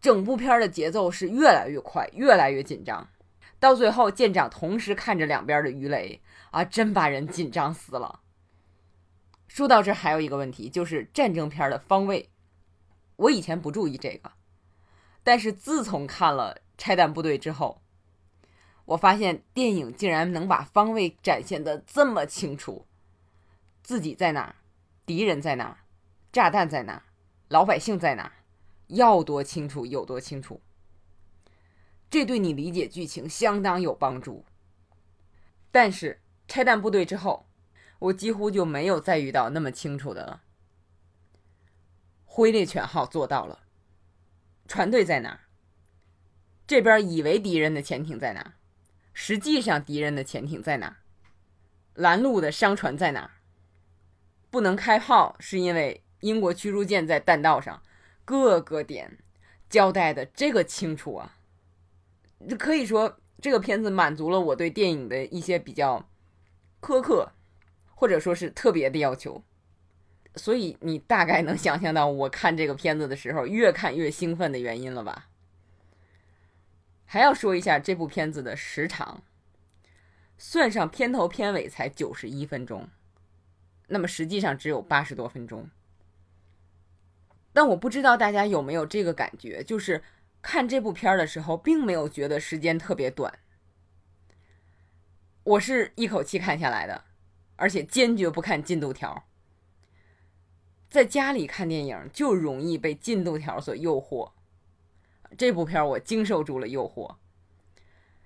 [0.00, 3.08] 整部片的节奏是越来越快，越来越紧张，
[3.60, 8.20] 到最后舰长同时看着两边的鱼雷啊，真把人紧张死了。
[9.48, 12.30] 说到这，还有一个问题，就是战争片的方位。
[13.16, 14.30] 我以前不注意这个，
[15.24, 17.82] 但是自从看了《拆弹部队》之后，
[18.84, 22.86] 我发现电影竟然能把方位展现的这么清楚，
[23.82, 24.54] 自己在哪，
[25.04, 25.78] 敌人在哪，
[26.30, 27.02] 炸弹在哪，
[27.48, 28.32] 老百姓在哪，
[28.86, 30.60] 要多清楚有多清楚。
[32.08, 34.44] 这对你理解剧情相当有帮助。
[35.72, 36.14] 但是
[36.46, 37.47] 《拆弹部队》之后，
[37.98, 40.42] 我几乎就没有再遇到那么清楚的了。
[42.24, 43.60] 挥猎犬号做到了，
[44.66, 45.40] 船队在哪？
[46.66, 48.54] 这边以为敌人的潜艇在哪，
[49.12, 50.98] 实际上敌人的潜艇在哪？
[51.94, 53.32] 拦路的商船在哪？
[54.50, 57.82] 不能开炮是因为英国驱逐舰在弹道上，
[58.24, 59.18] 各个点
[59.68, 61.36] 交代的这个清楚啊，
[62.58, 66.08] 可以说这个片子满足了我对电影的一些比较
[66.80, 67.32] 苛刻，
[67.98, 69.42] 或者说是特别的要求。
[70.36, 75.26] 所以你大概能想象到我看这个片子的时候越看越兴奋的原因了吧？
[77.04, 79.24] 还要说一下这部片子的时长，
[80.36, 82.88] 算上片头片尾才九十一分钟，
[83.88, 85.68] 那么实际上只有八十多分钟。
[87.52, 90.04] 但我不知道大家有没有这个感觉，就是
[90.40, 93.40] 看这部片儿的时候，并没有觉得时间特别短。
[95.42, 97.02] 我是一口气看下来的，
[97.58, 99.26] 而且坚决不看进度条。
[100.88, 104.32] 在家里看电影就容易被进度条所诱惑，
[105.36, 107.16] 这部片我经受住了诱惑，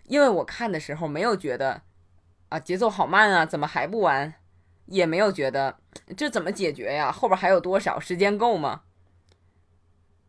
[0.04, 1.82] 因为我看的时候没有觉得
[2.50, 4.34] 啊节奏好慢啊，怎么还不完？
[4.86, 5.80] 也没有觉得
[6.16, 7.10] 这怎么解决呀？
[7.10, 8.82] 后边还有多少时间够吗？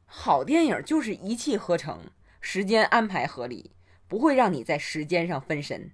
[0.05, 1.99] 好电影就是一气呵成，
[2.39, 3.71] 时间安排合理，
[4.07, 5.91] 不会让你在时间上分神。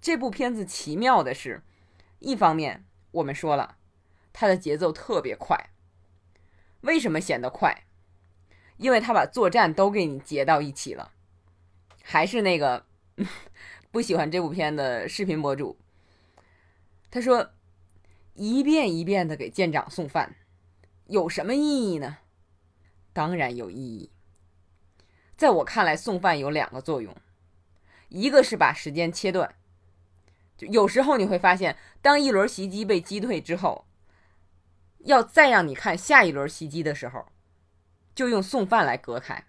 [0.00, 1.62] 这部片子奇妙的是，
[2.22, 3.76] 一方面我们说了。
[4.34, 5.70] 它的节奏特别快，
[6.80, 7.84] 为什么显得快？
[8.78, 11.12] 因为他把作战都给你截到一起了。
[12.02, 12.86] 还是那个
[13.92, 15.76] 不喜欢这部片的视频博主，
[17.10, 17.50] 他说
[18.32, 20.34] 一遍一遍的给舰长送饭，
[21.08, 22.16] 有什么意义呢？
[23.12, 24.10] 当然有意义。
[25.36, 27.14] 在我看来，送饭有两个作用，
[28.08, 29.54] 一个是把时间切断，
[30.70, 33.84] 有时候你会发现，当一轮袭击被击退之后。
[35.04, 37.26] 要再让你看下一轮袭击的时候，
[38.14, 39.46] 就用送饭来隔开。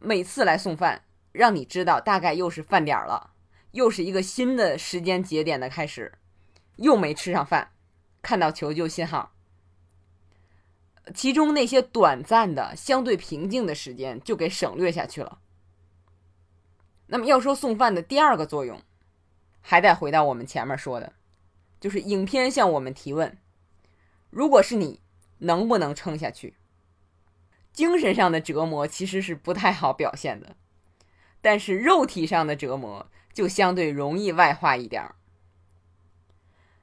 [0.00, 3.34] 每次来送饭，让你知道大概又是饭点了，
[3.70, 6.14] 又是一个新的时间节点的开始。
[6.74, 7.70] 又没吃上饭，
[8.20, 9.32] 看到求救信号。
[11.14, 15.38] 其中那些短暂的、相对平静的时间就给省略下去了。
[17.06, 18.82] 那么要说送饭的第二个作用，
[19.60, 21.12] 还得回到我们前面说的，
[21.80, 23.36] 就是影片向我们提问。
[24.30, 25.00] 如果是你，
[25.38, 26.54] 能不能撑下去？
[27.72, 30.56] 精神上的折磨其实是不太好表现的，
[31.40, 35.14] 但是肉体上的折磨就相对容易外化一点儿。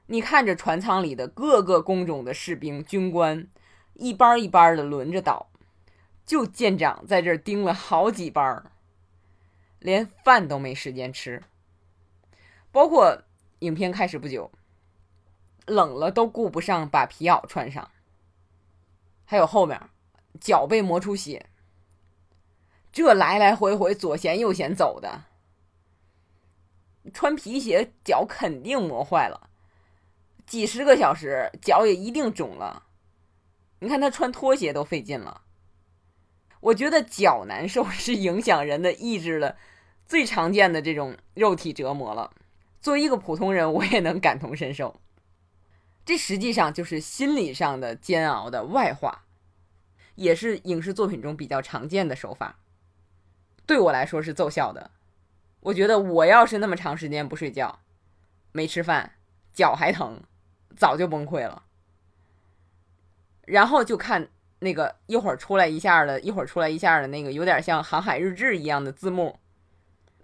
[0.06, 3.48] 你看着船舱里的各个工种的士兵、军官，
[3.94, 5.50] 一班一班的轮着倒，
[6.24, 8.72] 就舰长在这儿盯了好几班儿，
[9.80, 11.42] 连饭都没时间吃。
[12.76, 13.22] 包括
[13.60, 14.52] 影片开始不久。
[15.64, 17.90] 冷了都顾不上把皮袄穿上，
[19.24, 19.80] 还有后面
[20.38, 21.46] 脚被磨出血，
[22.92, 25.24] 这来来回回左旋右旋走的，
[27.14, 29.48] 穿皮鞋脚肯定磨坏了，
[30.46, 32.82] 几十个小时脚也一定肿了。
[33.78, 35.40] 你看他穿拖鞋都费劲了，
[36.60, 39.56] 我觉得脚难受是影响人的意志的
[40.06, 42.32] 最常见的这种肉体折磨了。
[42.86, 45.00] 作为一个普通人，我也能感同身受。
[46.04, 49.24] 这实际上就是心理上的煎熬的外化，
[50.14, 52.60] 也是影视作品中比较常见的手法。
[53.66, 54.92] 对我来说是奏效的。
[55.58, 57.80] 我觉得我要是那么长时间不睡觉，
[58.52, 59.14] 没吃饭，
[59.52, 60.22] 脚还疼，
[60.76, 61.64] 早就崩溃了。
[63.46, 64.28] 然后就看
[64.60, 69.40] 那个一会儿出来一下的，一会儿出来一下的那个有点像航海日志一样的字幕，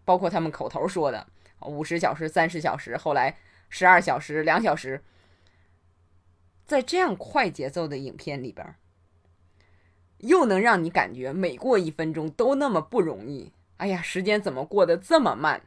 [0.04, 1.26] 包括他们口头说的
[1.66, 5.02] 五十小时、三十小时，后来十二小时、两小时。
[6.64, 8.74] 在这样快节奏的影片里边，
[10.18, 13.52] 又能让你感觉每过一分钟都那么不容易。
[13.76, 15.62] 哎呀，时间怎么过得这么慢？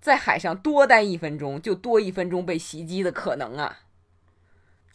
[0.00, 3.80] 在海上多待一分钟，就多一分钟被袭击的可能啊！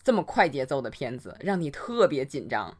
[0.04, 2.78] 这么快节奏的片子，让你特别紧张，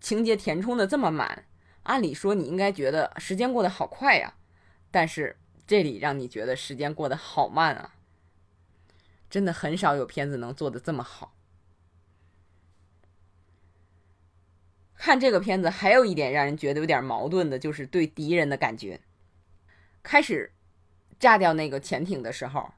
[0.00, 1.44] 情节填充的这么满，
[1.82, 4.34] 按理说你应该觉得时间过得好快呀，
[4.90, 5.36] 但是
[5.66, 7.94] 这里让你觉得时间过得好慢啊！
[9.30, 11.34] 真的很少有片子能做的这么好。
[14.94, 19.00] 看这个片子，还有一点让人觉得有点矛盾的，就是对敌人的感觉。
[20.02, 20.52] 开始
[21.18, 22.72] 炸掉那个潜艇的时候，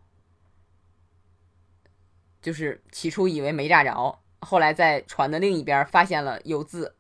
[2.41, 6.97] 就是起初以为没炸着，后来在船的另一边发现了有字。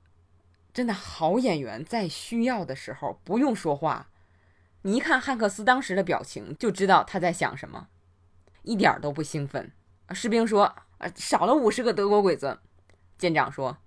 [0.72, 4.11] 真的好演员，在需要的时候不用说话，
[4.87, 7.89] 你一看汉克斯当时的表情，就知道他在想什么，
[8.62, 9.72] 一点都不兴奋。
[10.11, 10.62] 士兵说
[10.99, 12.61] ：“啊，少了五十个德国鬼子。”
[13.18, 13.78] 舰长说。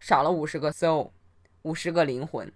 [0.00, 1.12] 少了五十个 soul，
[1.62, 2.52] 五十个灵魂。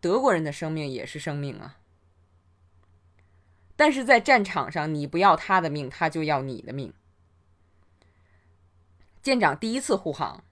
[0.00, 1.78] 德国人的生命也是生命啊！
[3.74, 6.92] 但是在战场上，你不要他的命，他就要你的命。
[9.20, 10.44] 舰长第一次护航，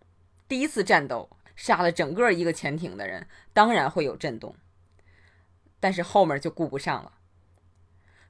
[0.49, 4.55] 第一次战斗，杀了整个一个潜艇的人，当然会有震动。
[5.83, 7.19] 但是后面就顾不上了，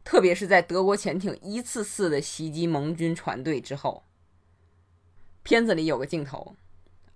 [0.03, 4.05] 特别是在德国潜艇一次次的袭击盟军船队之后。
[5.43, 6.57] 片子里有个镜头，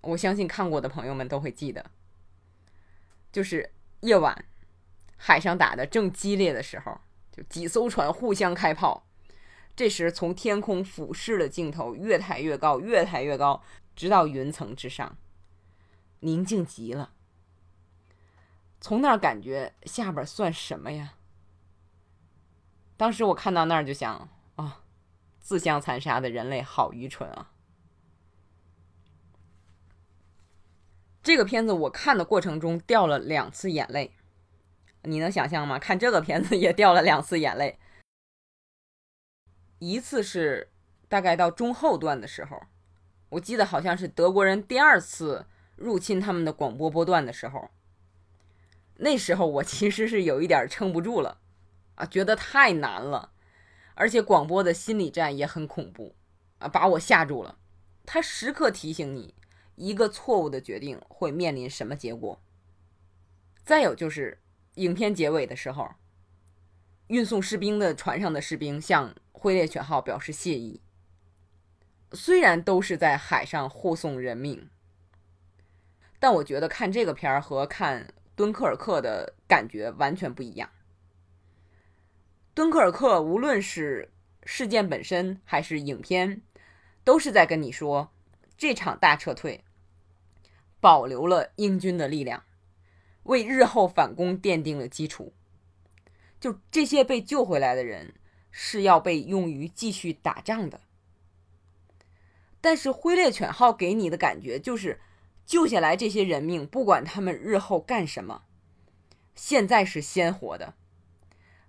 [0.01, 1.89] 我相信看过的朋友们都会记得，
[3.31, 4.45] 就是夜晚
[5.17, 9.07] 海上打的正激烈的时候，就几艘船互相开炮。
[9.75, 13.63] 这时，从天空俯视的镜头越抬越高，越抬越高，
[13.95, 15.17] 直到云层之上，
[16.19, 17.13] 宁静极了。
[18.79, 21.15] 从那儿感觉下边算什么呀？
[22.95, 24.83] 当时我看到那儿就想啊，
[25.39, 27.51] 自相残杀的人类好愚蠢啊！
[31.21, 34.15] 这个片子我看的过程中掉了两次眼泪，
[35.03, 35.77] 你能想象吗？
[35.77, 37.77] 看这个片子也掉了两次眼泪。
[39.79, 40.71] 一次是
[41.07, 42.61] 大概到中后段的时候，
[43.29, 47.69] 我记得好像是德国人第二次入侵他们的广播波段的时候。
[48.99, 51.39] 那时候我其实是有一点撑不住了，
[51.95, 53.31] 啊，觉得太难了，
[53.93, 56.15] 而且广播的心理战也很恐怖，
[56.57, 57.59] 啊，把我吓住了。
[58.05, 59.35] 他时刻提醒你，
[59.75, 62.41] 一个错误的决定会面临什么结果。
[63.63, 64.39] 再有就是
[64.75, 65.91] 影片结尾的时候，
[67.07, 70.81] 运送士兵的船上的士兵向灰猎犬号表示谢意。
[72.13, 74.69] 虽然都是在海上护送人命，
[76.19, 78.07] 但我觉得看这个片儿和看。
[78.37, 80.69] 敦刻尔克的感觉完全不一样。
[82.53, 84.11] 敦刻尔克无论是
[84.45, 86.43] 事件本身还是影片，
[87.03, 88.11] 都是在跟你说，
[88.55, 89.63] 这场大撤退
[90.79, 92.43] 保留了英军的力量，
[93.23, 95.33] 为日后反攻奠定了基础。
[96.39, 98.13] 就这些被救回来的人
[98.51, 100.79] 是要被用于继续打仗的。
[102.61, 104.99] 但是灰猎犬号给你的感觉就是。
[105.47, 108.43] 救下来这些人命，不管他们日后干什么，
[109.33, 110.73] 现在是鲜活的，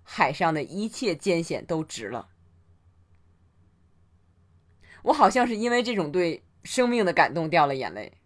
[0.03, 2.27] 海上的一切艰险都值了。
[5.03, 8.17] 我好像是因为这种对生命的感动掉了眼泪。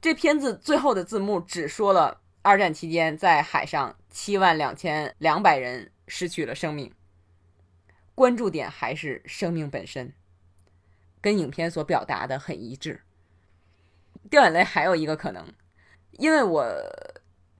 [0.00, 6.94] 这片子最后的字幕只说了二战期间在海上七万两千两百人失去了生命，
[8.14, 10.14] 关注点还是生命本身，
[11.20, 13.02] 跟影片所表达的很一致。
[14.30, 15.52] 掉眼泪还有一个可能，
[16.12, 16.64] 因为我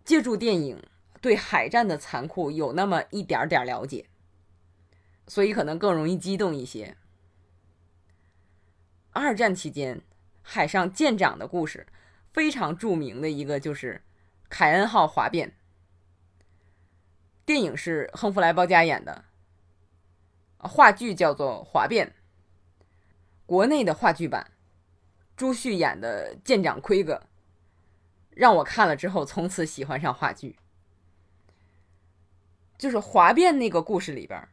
[0.04, 0.82] 借助电影
[1.20, 4.08] 对海战的残酷有那么一点点了解，
[5.26, 6.96] 所以可能更容易激动一些。
[9.10, 10.00] 二战期间
[10.40, 11.86] 海上舰长的故事
[12.30, 14.02] 非常著名的一个就是
[14.48, 15.54] 凯恩号哗变，
[17.44, 19.26] 电影是亨弗莱·鲍嘉演的，
[20.56, 22.08] 话剧叫做《哗变》，
[23.44, 24.51] 国内的话剧版。
[25.36, 27.22] 朱旭演的舰长奎格，
[28.30, 30.56] 让我看了之后从此喜欢上话剧。
[32.78, 34.48] 就是哗变那个故事里边，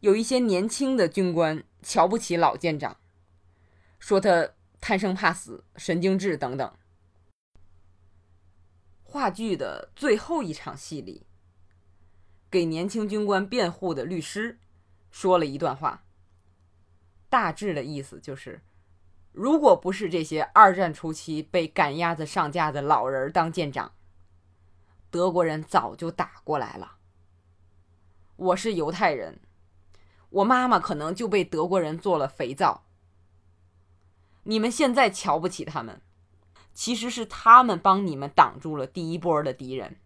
[0.00, 2.96] 有一些年轻的军官瞧不起老舰长，
[3.98, 4.50] 说他
[4.80, 6.76] 贪生怕死、神经质等等。
[9.02, 11.26] 话剧的最后一场戏里，
[12.50, 14.58] 给年轻军官辩护的律师
[15.10, 16.04] 说了一段话，
[17.28, 18.62] 大致的意思就是。
[19.36, 23.92] 如果不是这些二战初期被赶鸭子上架的老人当舰长，
[25.10, 26.96] 德国人早就打过来了。
[28.36, 29.38] 我是犹太人，
[30.30, 32.86] 我妈妈可能就被德国人做了肥皂。
[34.44, 36.00] 你们现在瞧不起他们，
[36.72, 40.00] 其实是他们帮你们挡住了第一波的敌人。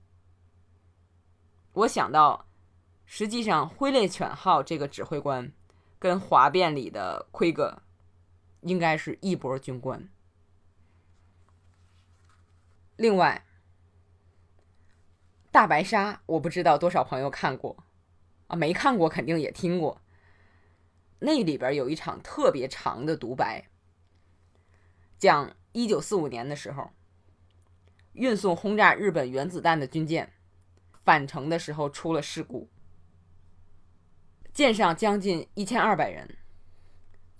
[1.75, 2.49] 我想到，
[3.07, 5.53] 实际上灰猎犬号这个指挥官
[6.01, 7.83] 跟哗变里的奎格。
[8.63, 10.09] 应该是一波军官。
[12.97, 13.45] 另外，
[15.51, 17.85] 《大白鲨》我不知道多少朋友看过，
[18.49, 20.01] 啊，没看过肯定也听过。
[21.21, 23.69] 那里边有一场特别长的独白，
[25.19, 26.91] 讲一九四五年的时候，
[28.13, 30.33] 运送轰炸日本原子弹的军舰
[31.05, 32.69] 返程的时候出了事故，
[34.53, 36.37] 舰上将近一千二百人。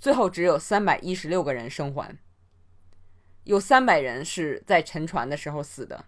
[0.01, 2.17] 最后只有三百一十六个人生还，
[3.45, 6.07] 有三百人是在沉船的时候死的，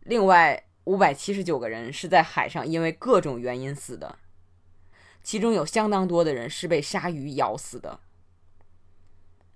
[0.00, 4.18] 另外五百七十九个人是在海上因为各种原因死的，
[5.22, 8.00] 其中有相当多的人是被鲨鱼咬死的。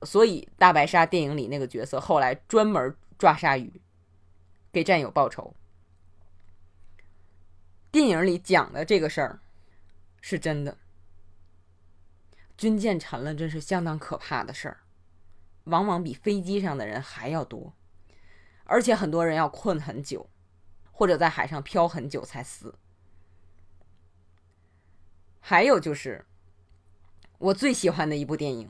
[0.03, 3.81] 所以《大白鲨》电影里那个角色后来专门抓鲨鱼，
[4.73, 5.55] 给战友报仇。
[7.91, 9.41] 电影里讲的这个事儿
[10.23, 10.79] 是真的。
[12.57, 14.78] 军舰沉了，真是相当可怕的事儿，
[15.64, 17.74] 往往比飞机上的人还要多，
[18.64, 20.30] 而且很多人要困很久，
[20.90, 22.74] 或者在海上漂很久才死。
[25.40, 26.24] 还有就是，
[27.38, 28.68] 我最喜欢的一部电影，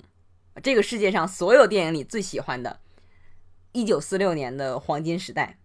[0.63, 2.81] 这个世界上所有电影里最喜欢的，
[3.73, 5.59] 一九四六年的《黄金时代》。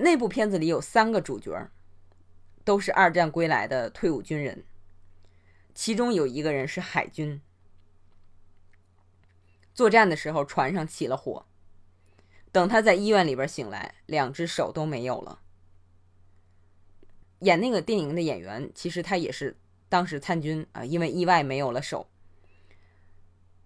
[0.00, 1.68] 那部片子里有三个主角，
[2.64, 4.64] 都是二战归来的退伍军人，
[5.78, 7.40] 其中有一个人是海军。
[9.72, 11.46] 作战的时候，船上起了火，
[12.50, 15.40] 等他在医院里边醒来，两只手都没有了。
[17.42, 19.56] 演那个电影的演员，其实他也是
[19.88, 22.10] 当时参军啊，因为意外没有了手。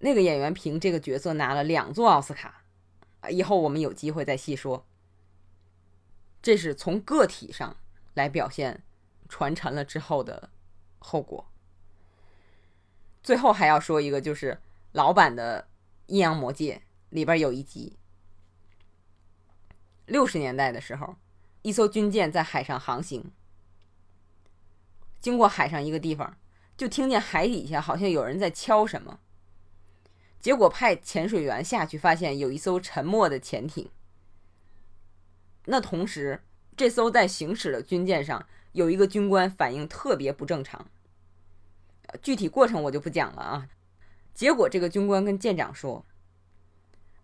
[0.00, 2.62] 那个演员凭这个角色拿了两座奥斯卡，
[3.20, 4.86] 啊，以后我们有机会再细说。
[6.42, 7.78] 这是从个体上
[8.12, 8.82] 来表现
[9.30, 10.50] 传承了之后的
[10.98, 11.48] 后果。
[13.22, 14.60] 最后还要说一个，就是
[14.92, 15.62] 老版的
[16.06, 16.76] 《阴阳魔界》
[17.10, 17.96] 里边有一集，
[20.06, 21.16] 六十年代的时候，
[21.62, 23.30] 一艘军舰在海上航行，
[25.20, 26.36] 经过海上一个地方，
[26.76, 29.20] 就听见海底下好像有人在敲什么。
[30.40, 33.88] 结果派潜水员下去，发现有一艘沉没的潜艇。
[35.66, 36.42] 那同时，
[36.76, 40.88] 这艘在行驶的军舰上有一个军官反应特别不正常。
[42.20, 43.68] 具体过程我就不讲了啊。
[44.34, 46.04] 结果这个军官跟舰长说：“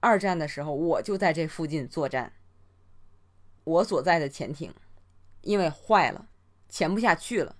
[0.01, 2.32] 二战的时候我就在这附近作战，
[3.64, 4.72] 我所在的潜艇
[5.43, 6.28] 因为坏了，
[6.68, 7.57] 潜不下去了。”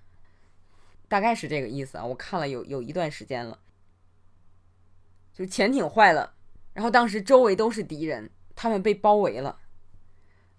[1.07, 2.05] 大概是这个意思啊。
[2.05, 3.59] 我看了有有一段时间了，
[5.33, 6.33] 就潜艇坏了，
[6.73, 9.59] 然后当时周围都是敌人，他们被包围了。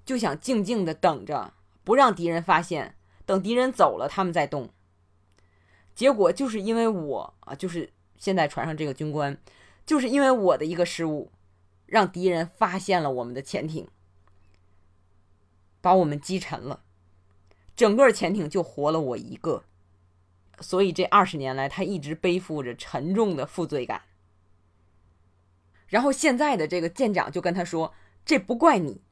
[0.05, 1.55] 就想静静的等着，
[1.85, 4.71] 不让敌人发现，等敌人走了，他们再动。
[6.01, 9.39] 结果就是因为我啊，就是现在船上这个军官，
[9.85, 11.31] 就是因为我的一个失误，
[11.85, 13.87] 让敌人发现了我们的潜艇，
[15.83, 16.85] 把我们击沉了，
[17.77, 19.65] 整个潜艇就活了我一个。
[20.61, 24.01] 所以这二十年来，他一直背负着沉重的负罪感。
[25.87, 27.93] 然后现在的这个舰长就跟他说
[28.25, 29.03] ：“这不怪你。”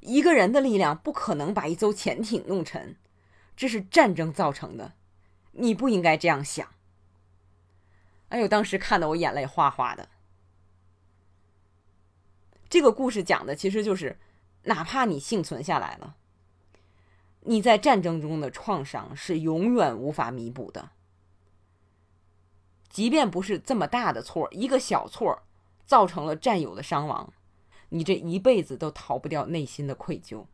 [0.00, 2.96] 一个人的力量不可能把一艘潜艇弄沉，
[3.56, 4.92] 这是战争造成的，
[5.58, 6.68] 你不应该这样想。
[8.30, 10.08] 哎呦，当时看得我眼泪哗哗的。
[12.68, 14.18] 这个故事讲的其实就是，
[14.64, 16.16] 哪怕你幸存下来了，
[17.40, 20.90] 你在战争中的创伤是永远无法弥补的。
[22.90, 25.42] 即便不是这么大的错，一个小错
[25.84, 27.32] 造成了战友的伤亡。
[27.90, 30.44] 你这一辈子都逃不掉内心的愧疚。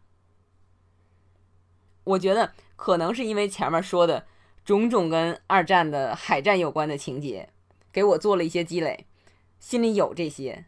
[2.05, 4.27] 我觉得可能是因为前面说的
[4.65, 7.51] 种种跟二战的海战有关的情节，
[7.93, 9.07] 给我做了一些积累，
[9.59, 10.65] 心里有这些，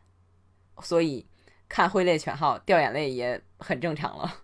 [0.80, 1.26] 所以
[1.68, 4.42] 看《挥猎犬号》掉眼泪也很正常了。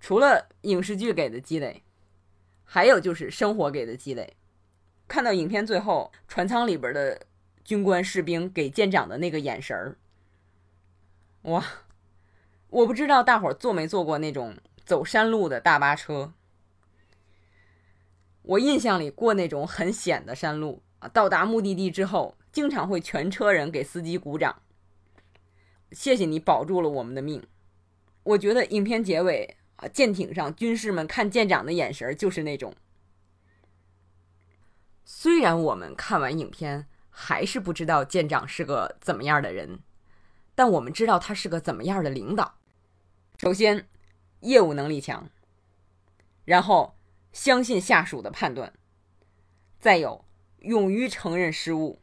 [0.00, 1.82] 除了影视剧给的积累，
[2.64, 4.36] 还有就是生活给的积累。
[5.06, 7.26] 看到影片最后，船舱里边的。
[7.62, 9.96] 军官士兵给舰长的那个眼神儿，
[11.42, 11.64] 哇！
[12.68, 16.32] 我不知道大伙儿坐没坐过那种走山路的大巴车。
[18.42, 24.62] 我印象里过那种很险的山路啊，到达目的地之后，经常会全车人给司机鼓掌，
[25.92, 27.42] 谢谢你保住了我们的命。
[28.22, 32.74] 我觉得影片结尾啊，舰艇上军士们看舰长的眼神就是那种。
[35.04, 36.86] 虽然我们看完影片。
[37.12, 39.80] 还是不知道舰长是个怎么样的人，
[40.54, 42.54] 但我们知道他是个怎么样的领导。
[43.36, 43.88] 首先，
[44.40, 45.28] 业务能力强，
[46.44, 46.96] 然后
[47.32, 48.72] 相信下属的判断，
[49.78, 50.24] 再有
[50.58, 52.00] 勇于承认失误，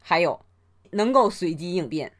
[0.00, 0.44] 还有
[0.92, 2.16] 能够随机应变。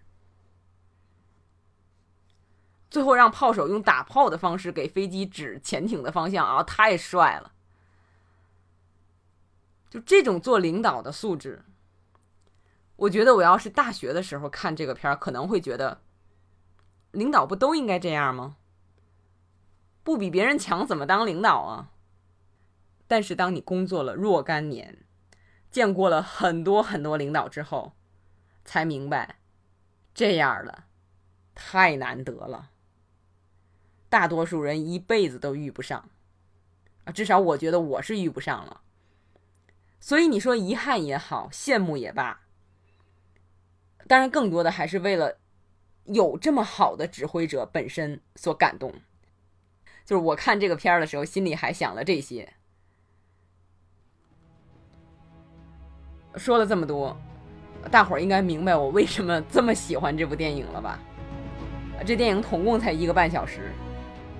[2.91, 7.53] 最后让炮手用打炮的方式给飞机指潜艇的方向啊，太帅了！
[9.89, 11.65] 就这种做领导的素质。
[12.97, 16.03] 我觉得我要是大学的时候看这个片儿，可能会觉得，
[17.13, 18.57] 领导不都应该这样吗？
[20.03, 21.93] 不比别人强怎么当领导啊？
[23.11, 24.99] 但是当你工作了若干年，
[25.69, 27.97] 见过了很多很多领导之后，
[28.65, 29.41] 才明白，
[30.15, 30.85] 这样的
[31.53, 32.71] 太难得了。
[34.09, 36.09] 大多数人一辈子都遇不上，
[37.03, 38.83] 啊，至少我觉得我是遇不上了。
[39.99, 42.43] 所以你说遗憾也好，羡慕也罢。
[44.07, 45.39] 当然，更多的还是为了
[46.05, 48.95] 有这么好的指挥者本身所感动。
[50.05, 52.55] 就是我看这个片儿的时候，心里还想了这些。
[56.37, 57.17] 说了这么多，
[57.91, 60.99] 大伙儿应该明白我为什么这么喜欢这部电影了吧？
[62.07, 63.73] 这电影总共才一个半小时，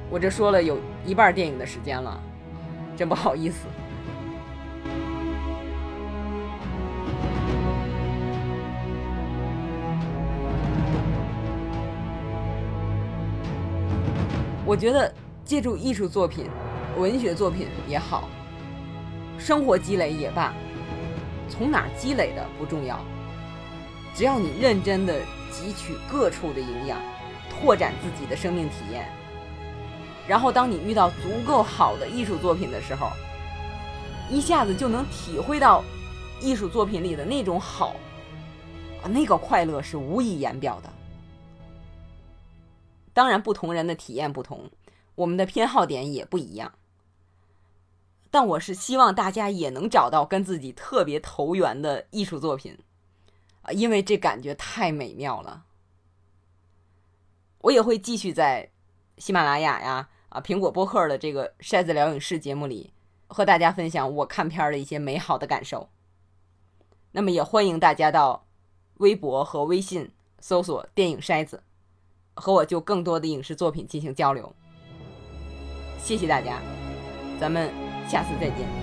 [0.09, 2.19] 我这说了有一半电影的时间了，
[2.97, 3.67] 真不好意思。
[14.65, 15.13] 我觉得
[15.45, 16.47] 借助艺术作品、
[16.97, 18.29] 文学作品也好，
[19.37, 20.55] 生活积累也罢，
[21.51, 23.05] 从哪积累的不重要，
[24.15, 25.21] 只要你认真的
[25.53, 26.99] 汲取各处的营养，
[27.51, 29.07] 拓展自己的生命体验，
[30.27, 33.11] 然后当你遇到足够好的艺术作品的时候，
[34.31, 35.83] 一下子就能体会到
[36.41, 37.97] 艺术作品里的那种好，
[39.03, 40.91] 啊，那个快乐是无以言表的。
[43.13, 44.71] 当然，不同人的体验不同，
[45.17, 46.73] 我们的偏好点也不一样。
[48.31, 52.79] 但我是希望大家也能找到跟自己特别投缘的艺术作品，
[53.63, 55.65] 啊，因为这感觉太美妙了。
[57.63, 58.71] 我也会继续在
[59.19, 62.93] 喜马拉雅呀、啊苹果播客的这个筛子聊影视节目里，
[63.27, 65.89] 和大家分享我看片的一些美好的感受。
[67.13, 68.47] 那么也欢迎大家到
[68.99, 71.63] 微博和微信搜索“电影筛子”。
[72.35, 74.55] 和我就更多的影视作品进行交流。
[75.99, 76.63] 谢谢大家，
[77.39, 77.71] 咱们
[78.09, 78.80] 下次再见。